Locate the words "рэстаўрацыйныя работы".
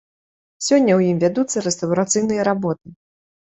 1.69-2.87